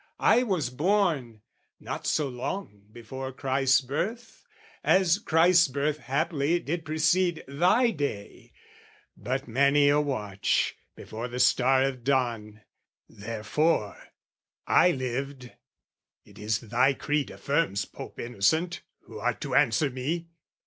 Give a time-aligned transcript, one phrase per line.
[0.19, 1.43] "I was born,
[1.79, 4.43] not so long before Christ's birth,
[4.83, 8.51] "As Christ's birth haply did precede thy day,
[9.15, 12.61] "But many a watch, before the star of dawn:
[13.07, 13.95] "Therefore
[14.65, 15.51] I lived,
[16.25, 20.29] it is thy creed affirms, "Pope Innocent, who art to answer me!